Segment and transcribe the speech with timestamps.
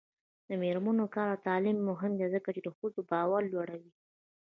[0.47, 3.91] د میرمنو کار او تعلیم مهم دی ځکه چې ښځو باور لوړوي.